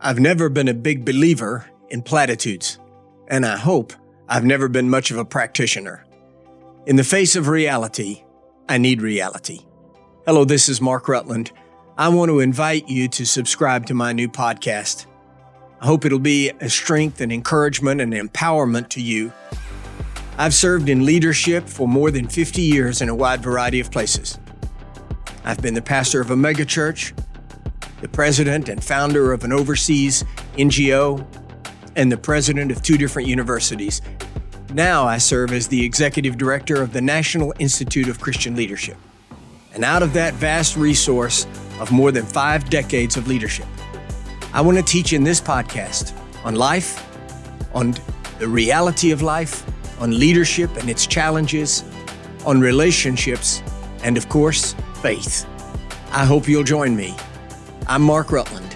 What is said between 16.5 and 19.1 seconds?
a strength and encouragement and empowerment to